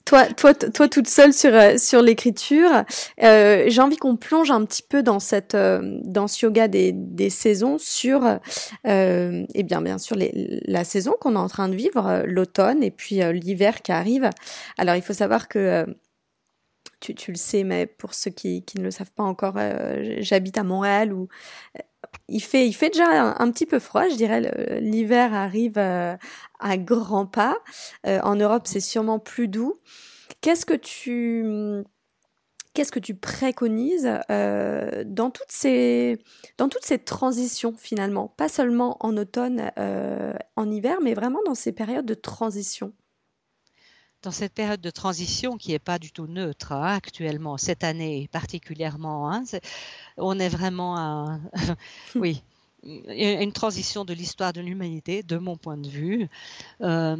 [0.04, 2.84] toi, toi, toi, toute seule sur euh, sur l'écriture,
[3.22, 6.92] euh, j'ai envie qu'on plonge un petit peu dans cette euh, dans ce yoga des,
[6.92, 8.38] des saisons sur
[8.86, 12.82] euh, et bien bien sûr les, la saison qu'on est en train de vivre, l'automne
[12.82, 14.30] et puis l'hiver qui arrive.
[14.78, 15.86] Alors il faut savoir que
[17.00, 19.56] tu, tu, le sais, mais pour ceux qui, qui ne le savent pas encore,
[20.18, 21.28] j'habite à Montréal où
[22.28, 24.80] il fait, il fait déjà un, petit peu froid, je dirais.
[24.80, 26.16] L'hiver arrive euh,
[26.60, 27.56] à grands pas.
[28.06, 29.80] Euh, en Europe, c'est sûrement plus doux.
[30.40, 31.84] Qu'est-ce que tu,
[32.74, 36.18] qu'est-ce que tu préconises euh, dans toutes ces,
[36.58, 39.70] dans toutes ces transitions finalement, pas seulement en automne,
[40.56, 42.92] en hiver, mais vraiment dans ces périodes de transition
[44.22, 48.28] dans cette période de transition qui n'est pas du tout neutre hein, actuellement, cette année
[48.32, 49.42] particulièrement, hein,
[50.16, 51.38] on est vraiment à,
[52.14, 52.42] oui,
[52.84, 56.28] une transition de l'histoire de l'humanité, de mon point de vue.
[56.80, 57.16] Euh,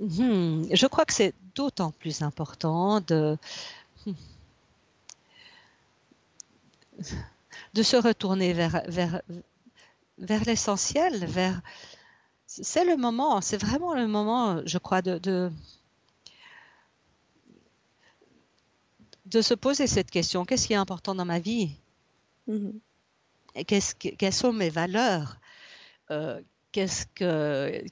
[0.00, 3.38] hmm, je crois que c'est d'autant plus important de,
[7.74, 9.22] de se retourner vers, vers,
[10.18, 11.60] vers l'essentiel, vers...
[12.46, 15.50] C'est le moment, c'est vraiment le moment, je crois, de, de
[19.34, 21.70] de se poser cette question, qu'est-ce qui est important dans ma vie?
[22.46, 22.78] Mhm.
[23.66, 25.38] quelles sont mes valeurs?
[26.10, 26.40] Euh,
[26.72, 27.82] qu'est-ce que,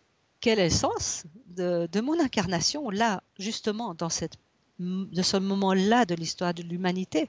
[0.41, 4.37] Quel est le sens de, mon incarnation là, justement, dans cette,
[4.79, 7.29] de ce moment-là de l'histoire de l'humanité?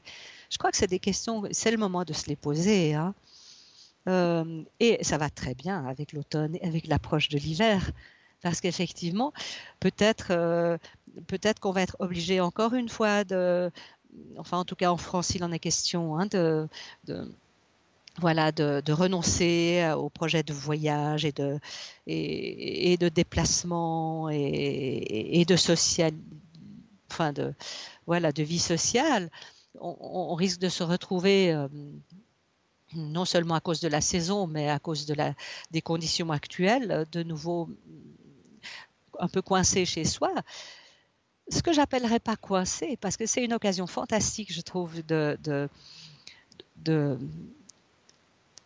[0.52, 2.94] Je crois que c'est des questions, c'est le moment de se les poser.
[2.94, 3.16] Hein.
[4.08, 7.92] Euh, et ça va très bien avec l'automne, avec l'approche de l'hiver
[8.44, 9.32] parce qu'effectivement,
[9.80, 10.78] peut-être euh,
[11.28, 13.72] peut-être qu'on va être obligé encore une fois de
[14.38, 16.68] enfin en tout cas en France il en est question, hein, de,
[18.20, 21.60] voilà, de, renoncer au projet de voyage et de,
[22.08, 26.14] et, de déplacement et, de social,
[27.12, 27.54] enfin de,
[28.06, 29.30] voilà, de vie sociale.
[29.80, 31.68] On, risque de se retrouver euh,
[32.94, 35.34] non seulement à cause de la saison, mais à cause de la,
[35.72, 37.70] des conditions actuelles, de nouveau
[39.20, 40.34] un peu coincé chez soi
[41.50, 45.38] ce que j'appellerais pas coincé, parce que c'est une occasion fantastique, je trouve, de,
[46.86, 47.18] de,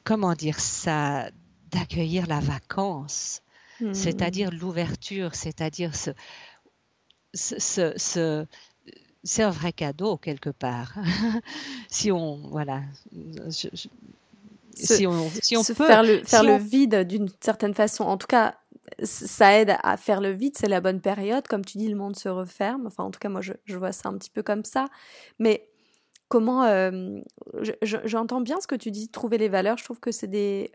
[0.03, 1.29] comment dire ça,
[1.71, 3.41] d'accueillir la vacance,
[3.81, 3.93] hmm.
[3.93, 6.11] c'est-à-dire l'ouverture, c'est-à-dire ce,
[7.33, 8.45] ce,
[9.23, 10.93] c'est un vrai cadeau quelque part.
[11.89, 12.83] si on, voilà,
[13.49, 18.27] si on, si on peut faire le, faire le vide d'une certaine façon, en tout
[18.27, 18.55] cas
[19.03, 21.47] ça aide à faire le vide, c'est la bonne période.
[21.47, 22.87] Comme tu dis, le monde se referme.
[22.87, 24.85] Enfin, en tout cas, moi, je, vois ça un petit peu comme ça.
[25.39, 25.69] Mais
[26.29, 26.63] comment.
[26.63, 27.19] Euh,
[27.81, 29.77] j'entends bien ce que tu dis, trouver les valeurs.
[29.77, 30.71] Je trouve que c'est des,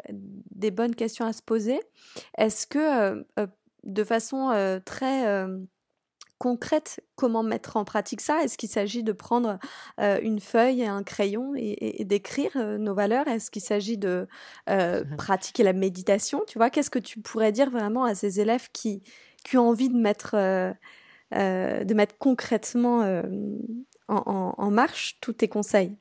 [0.70, 1.80] bonnes questions à se poser.
[2.38, 3.46] Est-ce que, euh, euh,
[3.84, 5.46] de façon très
[6.42, 8.42] concrète comment mettre en pratique ça?
[8.42, 9.60] Est-ce qu'il s'agit de prendre
[10.00, 13.28] euh, une feuille et un crayon et, d'écrire euh, nos valeurs?
[13.28, 14.26] Est-ce qu'il s'agit de
[14.68, 16.42] euh, pratiquer la méditation?
[16.48, 19.04] Tu vois, qu'est-ce que tu pourrais dire vraiment à ces élèves qui,
[19.44, 20.34] qui ont envie de mettre,
[21.30, 23.22] de mettre concrètement
[24.08, 25.96] en, en marche tous tes conseils?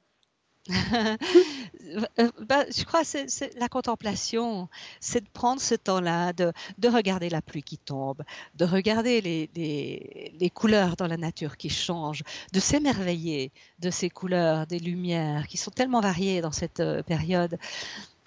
[0.70, 4.70] Euh, bah, je crois que la contemplation,
[5.02, 8.22] c'est de prendre ce temps-là, de, de, regarder la pluie qui tombe,
[8.56, 14.80] de regarder les, couleurs dans la nature qui changent, de s'émerveiller de ces couleurs, des
[14.80, 17.58] lumières qui sont tellement variées dans cette euh, période.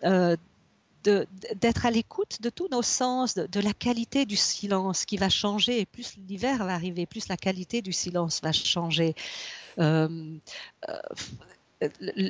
[0.02, 0.36] Euh,
[1.04, 5.84] d'être à l'écoute de tous nos sens, de, la qualité du silence qui va changer.
[5.86, 9.14] plus l'hiver va arriver, plus la qualité du silence va changer.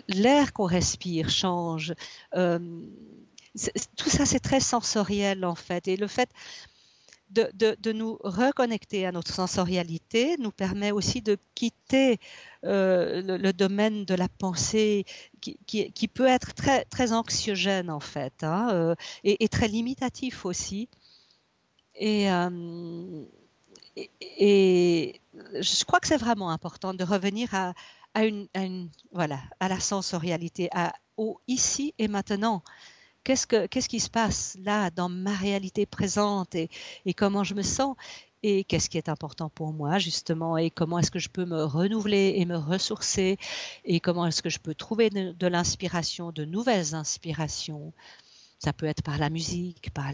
[0.08, 1.94] L'air qu'on respire change.
[2.34, 2.58] Euh,
[3.96, 5.88] tout ça, c'est très sensoriel en fait.
[5.88, 6.30] Et le fait
[7.30, 12.18] de, nous reconnecter à notre sensorialité nous permet aussi de quitter
[12.64, 15.04] euh, le, domaine de la pensée
[15.40, 20.88] qui, peut être très, anxiogène en fait hein, euh, et, très limitatif aussi.
[21.96, 22.26] Et,
[25.60, 27.74] je crois que c'est vraiment important de revenir à,
[28.14, 28.48] à une,
[29.12, 32.62] voilà, à la sensorialité, à, au ici et maintenant.
[33.24, 36.68] Qu'est-ce, que, qu'est-ce qui se passe là dans ma réalité présente et,
[37.06, 37.96] et comment je me sens
[38.46, 41.64] et qu'est-ce qui est important pour moi justement et comment est-ce que je peux me
[41.64, 43.38] renouveler et me ressourcer
[43.86, 47.94] et comment est-ce que je peux trouver de, l'inspiration, de nouvelles inspirations.
[48.58, 50.12] Ça peut être par la musique, par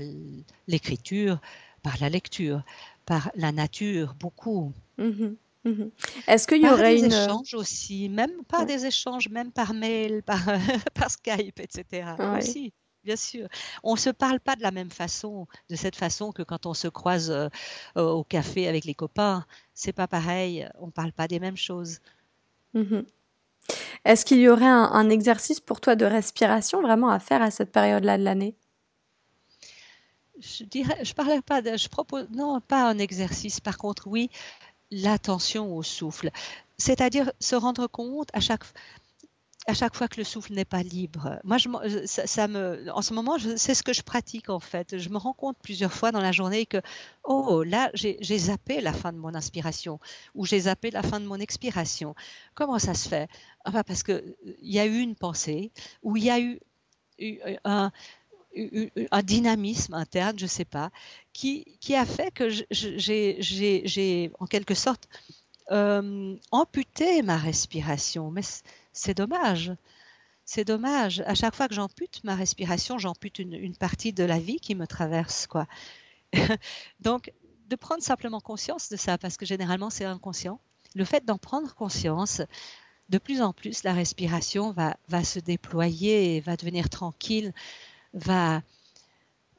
[0.68, 1.40] l'écriture,
[1.82, 2.62] par la lecture,
[3.04, 4.72] par la nature, beaucoup.
[5.00, 5.34] Mm-hmm.
[5.64, 5.90] Mhm.
[6.26, 10.22] Est-ce qu'il y aurait des une échanges aussi, même pas des échanges, même par mail,
[10.26, 10.40] par,
[10.94, 12.14] par Skype, etc.
[12.38, 12.72] Aussi,
[13.04, 13.46] bien sûr.
[13.82, 16.74] On ne se parle pas de la même façon, de cette façon que quand on
[16.74, 17.48] se croise euh,
[17.96, 19.44] au café avec les copains.
[19.74, 20.68] C'est pas pareil.
[20.78, 22.00] On ne parle pas des mêmes choses.
[22.74, 23.04] Mhm.
[24.04, 27.70] Est-ce qu'il y aurait un, exercice pour toi de respiration vraiment à faire à cette
[27.70, 28.56] période-là de l'année?
[30.38, 33.60] Je dirais, je parlais pas, de, je propose, non, pas un exercice.
[33.60, 34.30] Par contre, oui,
[34.90, 36.30] l'attention au souffle.
[36.78, 38.64] C'est-à-dire se rendre compte à chaque,
[39.66, 41.38] à chaque fois que le souffle n'est pas libre.
[41.44, 41.68] Moi, je,
[42.06, 44.98] ça, me, en ce moment, c'est ce que je pratique en fait.
[44.98, 46.80] Je me rends compte plusieurs fois dans la journée que,
[47.24, 50.00] oh, là, j'ai zappé la fin de mon inspiration
[50.34, 52.14] ou j'ai zappé la fin de mon expiration.
[52.54, 53.28] Comment ça se fait?
[53.64, 55.72] Enfin, Parce qu'il y a eu une pensée
[56.02, 56.58] ou il y a eu
[57.64, 57.92] un,
[58.56, 60.90] un dynamisme interne, je ne sais pas,
[61.32, 65.08] qui, qui, a fait que j'ai en quelque sorte
[65.70, 68.30] euh, amputé ma respiration.
[68.30, 68.42] Mais
[68.92, 69.72] c'est dommage.
[70.44, 71.22] C'est dommage.
[71.26, 74.74] À chaque fois que j'ampute ma respiration, j'ampute une, une, partie de la vie qui
[74.74, 75.46] me traverse.
[75.46, 75.66] quoi.
[77.00, 77.32] Donc,
[77.68, 80.60] de prendre simplement conscience de ça, parce que généralement c'est inconscient.
[80.96, 82.42] Le fait d'en prendre conscience,
[83.10, 87.52] de plus en plus, la respiration va, va se déployer va devenir tranquille
[88.14, 88.62] va,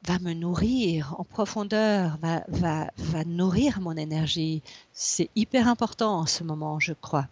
[0.06, 4.62] va me nourrir en profondeur, va, va, va nourrir mon énergie.
[4.92, 7.28] C'est hyper important en ce moment, je crois.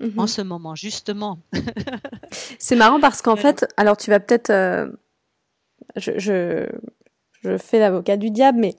[0.00, 0.18] Mhm.
[0.18, 1.38] En ce moment, justement.
[2.58, 4.50] C'est marrant parce qu'en fait, alors tu vas peut-être...
[4.50, 4.88] Euh,
[5.96, 6.66] je, je,
[7.42, 8.74] je, fais l'avocat du diable, mais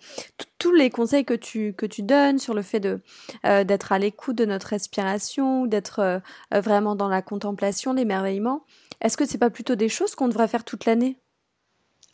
[0.57, 2.99] tous les conseils que tu, que tu donnes sur le fait de
[3.45, 6.19] euh, d'être à l'écoute de notre respiration, d'être euh,
[6.51, 8.65] vraiment dans la contemplation, l'émerveillement,
[9.01, 11.17] est-ce que c'est pas plutôt des choses qu'on devrait faire toute l'année?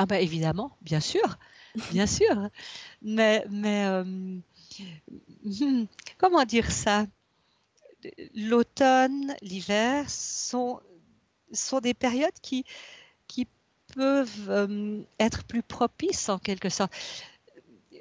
[0.02, 1.38] Ah bah évidemment, bien sûr,
[1.92, 2.50] bien sûr.
[3.04, 4.40] Mais, mais euh,
[6.18, 7.06] comment dire ça?
[8.34, 10.80] L'automne, l'hiver sont,
[11.52, 12.66] sont des périodes qui,
[13.28, 13.48] qui
[13.94, 16.92] peuvent euh, être plus propices en quelque sorte.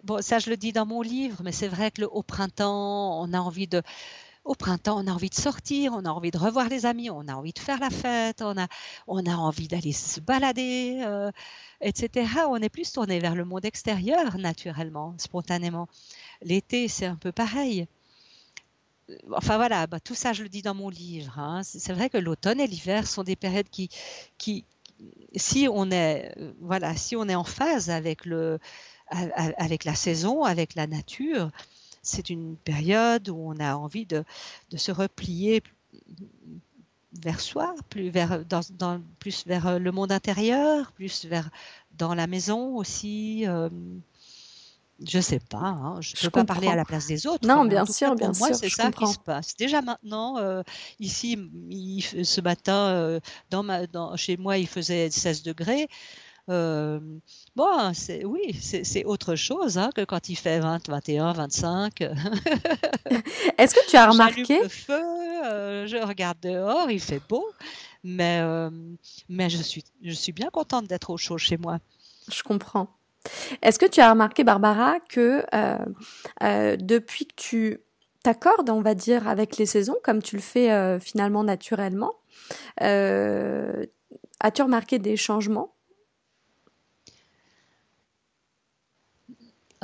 [0.02, 3.20] Bon, ça je le dis dans mon livre, mais c'est vrai que le, au printemps,
[3.20, 3.82] on a envie de,
[4.44, 7.28] au printemps, on a envie de sortir, on a envie de revoir les amis, on
[7.28, 8.66] a envie de faire la fête, on a,
[9.06, 11.02] on a envie d'aller se balader.
[11.04, 11.30] Euh,
[11.80, 12.26] etc.
[12.48, 15.88] On est plus tourné vers le monde extérieur naturellement, spontanément.
[16.42, 17.86] L'été, c'est un peu pareil.
[19.32, 21.38] Enfin voilà, bah, tout ça je le dis dans mon livre.
[21.38, 21.62] Hein.
[21.64, 23.88] C'est vrai que l'automne et l'hiver sont des périodes qui,
[24.38, 24.64] qui,
[25.34, 28.60] si on est, voilà, si on est en phase avec le,
[29.08, 31.50] avec la saison, avec la nature,
[32.02, 34.24] c'est une période où on a envie de,
[34.70, 35.62] de se replier
[37.12, 41.50] vers soi, plus vers, dans, plus vers euh, le monde intérieur, plus vers
[41.98, 43.46] dans la maison aussi.
[43.46, 43.68] Euh,
[45.04, 47.48] je sais pas, hein, je ne peux pas parler à la place des autres.
[47.48, 48.56] Non, bien sûr, bien moi, sûr.
[48.56, 49.56] c'est ça qui se passe.
[49.56, 50.62] Déjà maintenant, euh,
[50.98, 51.38] ici,
[52.22, 55.88] ce matin, dans ma, dans, chez moi, il faisait 16 degrés.
[56.48, 56.98] Euh,
[57.54, 62.00] bon, c'est, oui, c'est, autre chose hein, que quand il fait 20, 21, 25.
[63.58, 65.02] Est-ce que tu as remarqué le feu,
[65.44, 67.46] euh, je regarde dehors, il fait beau,
[68.02, 68.70] mais, euh,
[69.28, 71.78] mais je, suis, je suis bien contente d'être au chaud chez moi.
[72.30, 72.88] Je comprends.
[73.62, 75.44] Est-ce que tu as remarqué, Barbara, que
[76.76, 77.78] depuis que tu
[78.22, 82.14] t'accordes, on va dire, avec les saisons, comme tu le fais finalement naturellement,
[82.78, 85.74] as-tu remarqué des changements?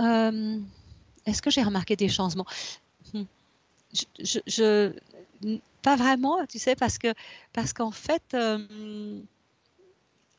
[0.00, 0.58] Euh,
[1.24, 2.46] est-ce que j'ai remarqué des changements?
[3.12, 3.24] Hmm.
[3.92, 4.92] je,
[5.82, 7.14] Pas vraiment, tu sais, parce que
[7.52, 9.20] parce qu'en fait, euh,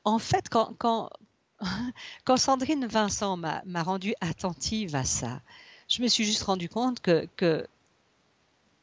[0.04, 1.10] en fait, quand, quand,
[2.26, 5.41] quand Sandrine Vincent m'a rendue attentive à ça,
[5.88, 7.65] je me suis juste rendu compte que, que,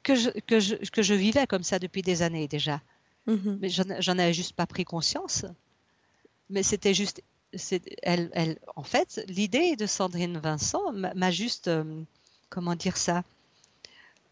[0.02, 2.80] que, je, que, je, que je vivais comme ça depuis des années déjà.
[3.28, 3.58] Mm-hmm.
[3.60, 5.46] Mais j'en avais juste pas pris conscience.
[6.50, 7.22] Mais c'était juste
[8.02, 12.02] elle, elle, en fait, l'idée de Sandrine Vincent m'a juste, euh,
[12.50, 13.22] comment dire ça,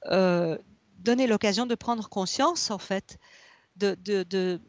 [0.06, 0.58] euh,
[0.98, 3.18] donné l'occasion de prendre conscience, en fait,
[3.76, 4.60] de, de,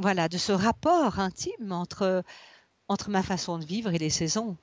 [0.00, 2.22] voilà, de ce rapport intime entre,
[2.88, 4.56] entre ma façon de vivre et les saisons.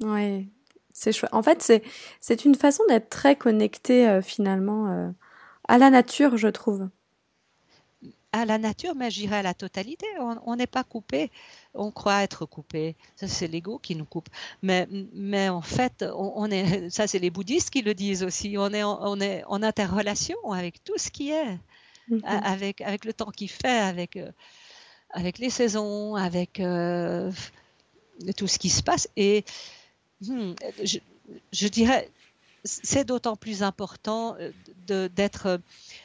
[0.00, 0.48] Oui,
[0.92, 1.32] c'est chouette.
[1.32, 1.62] En fait,
[2.20, 5.12] c'est, une façon d'être très connecté euh, finalement
[5.68, 6.88] à la nature, je trouve
[8.34, 10.06] à la nature, mais j'irai à la totalité.
[10.18, 11.30] On n'est pas coupé.
[11.72, 12.96] On croit être coupé.
[13.14, 14.28] Ça, c'est l'ego qui nous coupe.
[14.60, 18.56] Mais, mais en fait, on, est, ça, c'est les bouddhistes qui le disent aussi.
[18.58, 21.58] On est, on est en interrelation avec tout ce qui est,
[22.10, 22.24] mm-hmm.
[22.24, 24.32] avec, avec le temps qui fait, avec, euh,
[25.10, 27.30] avec les saisons, avec euh,
[28.36, 29.08] tout ce qui se passe.
[29.16, 29.44] Et
[30.22, 30.98] hmm, je,
[31.52, 32.10] je dirais,
[32.64, 34.36] c'est d'autant plus important
[34.86, 35.60] d'être.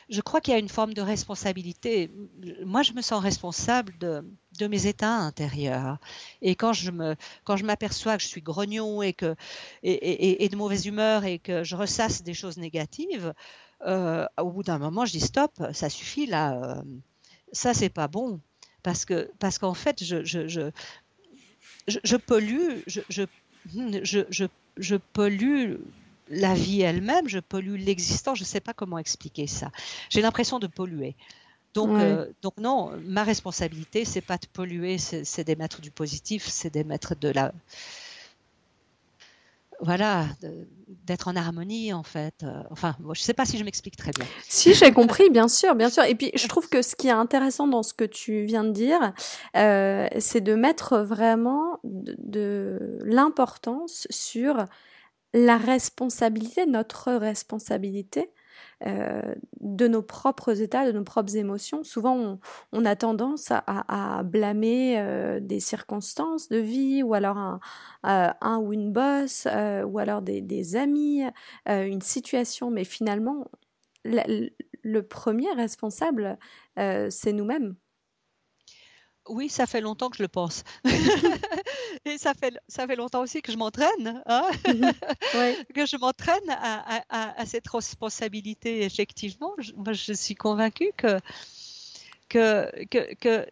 [0.10, 2.12] Je crois qu'il y a une forme de responsabilité.
[2.66, 4.24] Moi, je me sens responsable de,
[4.60, 5.98] de mes états intérieurs.
[6.42, 9.36] Et quand je me, quand je m'aperçois que je suis grognon et que
[9.84, 13.34] et, et, de mauvaise humeur et que je ressasse des choses négatives,
[13.88, 16.82] euh, au bout d'un moment, je dis stop, ça suffit là, euh,
[17.54, 18.42] ça c'est pas bon,
[18.84, 20.72] parce que parce qu'en fait, je je, je
[21.88, 22.18] je, je,
[24.04, 24.46] je, je,
[24.78, 25.76] je pollue
[26.30, 29.72] la vie elle-même, je pollue l'existence, je ne sais pas comment expliquer ça.
[30.10, 31.16] J'ai l'impression de polluer.
[31.74, 36.72] Donc, euh, donc non, ma responsabilité, c'est pas de polluer, c'est d'émettre du positif, c'est
[36.72, 37.54] d'émettre de la,
[39.82, 40.26] voilà,
[41.06, 42.44] d'être en harmonie en fait.
[42.44, 44.26] Euh, enfin, je ne sais pas si je m'explique très bien.
[44.48, 46.04] Si j'ai compris, bien sûr, bien sûr.
[46.04, 48.72] Et puis je trouve que ce qui est intéressant dans ce que tu viens de
[48.72, 49.14] dire,
[49.56, 54.66] euh, c'est de mettre vraiment de l'importance sur
[55.34, 58.32] la responsabilité, notre responsabilité
[58.88, 61.84] euh, de nos propres états, de nos propres émotions.
[61.84, 62.40] Souvent,
[62.72, 67.60] on, a tendance à, blâmer euh, des circonstances de vie, ou alors un,
[68.06, 69.48] euh, ou une bosse,
[69.86, 71.24] ou alors des, amis,
[71.66, 72.72] une situation.
[72.72, 73.46] Mais finalement,
[74.06, 76.38] le premier responsable,
[76.78, 77.76] c'est nous-mêmes.
[79.30, 80.64] Oui, ça fait longtemps que je le pense.
[82.06, 84.92] et ça fait, ça fait longtemps aussi que je m'entraîne, hein mhm.
[85.76, 88.84] que je m'entraîne à, cette responsabilité.
[88.84, 91.20] Effectivement, je, moi, je suis convaincue que,
[92.28, 93.46] que, que, que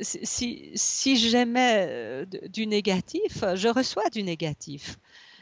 [0.00, 4.98] si, si j'aimais euh, du négatif, je reçois du négatif.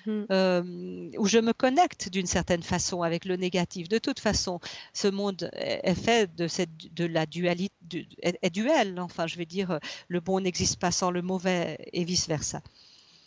[0.07, 0.23] Mmh.
[0.31, 3.89] Euh, où je me connecte d'une certaine façon avec le négatif.
[3.89, 4.61] De toute façon,
[4.93, 8.99] ce monde est fait de, cette, de la dualité, est, duel.
[9.01, 9.79] Enfin, je vais dire,
[10.09, 12.63] le bon n'existe pas sans le mauvais et vice versa.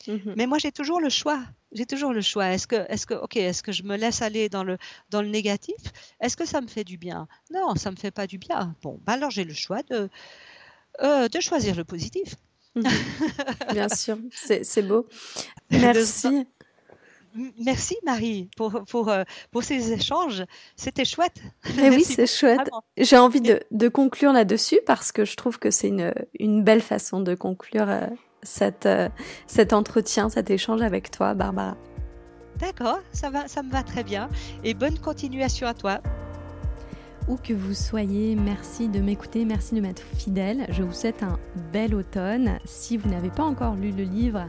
[0.07, 0.33] Mmh.
[0.35, 1.41] Mais moi, j'ai toujours le choix.
[1.71, 2.47] J'ai toujours le choix.
[2.53, 4.77] Est-ce que, est-ce que, ok, est-ce que je me laisse aller dans le
[5.09, 5.75] dans le négatif?
[6.21, 7.27] Est-ce que ça me fait du bien?
[7.51, 8.75] Non, ça me fait pas du bien.
[8.81, 10.09] Bon, bah alors j'ai le choix de
[11.01, 12.35] euh, de choisir le positif.
[12.75, 12.83] Mmh.
[13.71, 15.07] Bien sûr, c'est beau.
[15.71, 16.45] Merci.
[17.63, 20.43] Merci Marie pour, pour, euh, pour ces échanges.
[20.75, 21.41] C'était chouette.
[21.75, 22.69] Mais oui, c'est chouette.
[22.97, 26.81] J'ai envie de, de conclure là-dessus parce que je trouve que c'est une, une belle
[26.81, 28.07] façon de conclure euh,
[28.43, 29.09] cette, euh,
[29.47, 31.75] cet entretien, cet échange avec toi, Barbara.
[32.59, 34.29] D'accord, ça, va, ça me va très bien.
[34.63, 35.99] Et bonne continuation à toi.
[37.27, 40.67] Où que vous soyez, merci de m'écouter, merci de m'être fidèle.
[40.69, 41.39] Je vous souhaite un
[41.73, 42.59] bel automne.
[42.65, 44.47] Si vous n'avez pas encore lu le livre,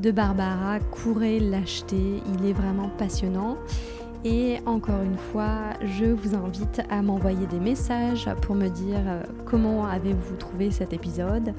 [0.00, 3.56] de Barbara, courez l'acheter, il est vraiment passionnant.
[4.24, 9.22] Et encore une fois, je vous invite à m'envoyer des messages pour me dire euh,
[9.46, 11.54] comment avez-vous trouvé cet épisode.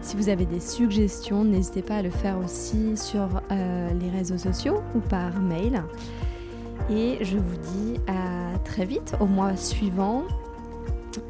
[0.00, 4.38] Si vous avez des suggestions, n'hésitez pas à le faire aussi sur euh, les réseaux
[4.38, 5.82] sociaux ou par mail.
[6.90, 10.24] Et je vous dis à très vite au mois suivant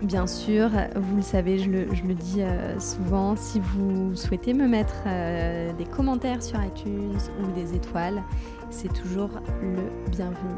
[0.03, 5.03] Bien sûr, vous le savez, je le, dis euh, souvent, si vous souhaitez me mettre
[5.07, 8.23] euh, des commentaires sur iTunes ou des étoiles,
[8.71, 9.31] c'est toujours
[9.63, 10.55] le bienvenu.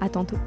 [0.00, 0.38] À tantôt.